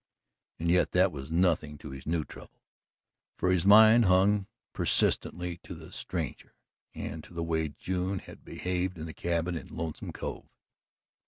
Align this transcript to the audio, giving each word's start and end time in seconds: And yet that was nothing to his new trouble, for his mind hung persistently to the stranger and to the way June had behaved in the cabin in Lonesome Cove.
And 0.57 0.71
yet 0.71 0.93
that 0.93 1.11
was 1.11 1.29
nothing 1.29 1.77
to 1.77 1.91
his 1.91 2.07
new 2.07 2.25
trouble, 2.25 2.63
for 3.37 3.51
his 3.51 3.67
mind 3.67 4.05
hung 4.05 4.47
persistently 4.73 5.57
to 5.57 5.75
the 5.75 5.91
stranger 5.91 6.55
and 6.95 7.23
to 7.23 7.35
the 7.35 7.43
way 7.43 7.75
June 7.77 8.17
had 8.17 8.43
behaved 8.43 8.97
in 8.97 9.05
the 9.05 9.13
cabin 9.13 9.55
in 9.55 9.67
Lonesome 9.67 10.11
Cove. 10.11 10.49